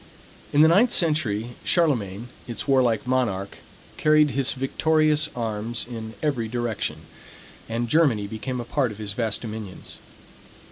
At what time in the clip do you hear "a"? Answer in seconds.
8.59-8.65